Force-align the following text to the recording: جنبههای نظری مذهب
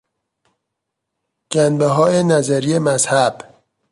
جنبههای 1.49 2.23
نظری 2.23 2.79
مذهب 2.79 3.43